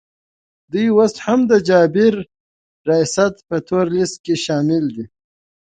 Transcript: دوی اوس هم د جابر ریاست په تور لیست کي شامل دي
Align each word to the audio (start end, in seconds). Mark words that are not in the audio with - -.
دوی 0.71 0.87
اوس 0.95 1.13
هم 1.25 1.39
د 1.51 1.53
جابر 1.67 2.13
ریاست 2.89 3.33
په 3.47 3.55
تور 3.67 3.85
لیست 3.95 4.17
کي 4.25 4.35
شامل 4.45 4.83
دي 4.95 5.05